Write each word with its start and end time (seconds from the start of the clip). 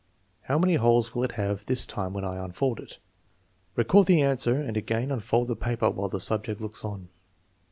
How 0.45 0.57
many 0.57 0.77
holes 0.77 1.13
will 1.13 1.23
it 1.23 1.33
have 1.33 1.67
this 1.67 1.85
time 1.85 2.11
when 2.11 2.25
I 2.25 2.43
unfold 2.43 2.79
it?" 2.79 2.97
Record 3.75 4.07
the 4.07 4.23
answer 4.23 4.59
and 4.59 4.75
again 4.75 5.11
unfold 5.11 5.47
the 5.47 5.55
paper 5.55 5.91
while 5.91 6.09
the 6.09 6.19
subject 6.19 6.59
looks 6.59 6.83
on. 6.83 7.09